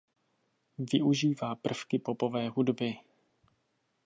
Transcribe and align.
Využívá 0.77 1.55
prvky 1.55 1.99
popové 1.99 2.49
hudby. 2.49 2.97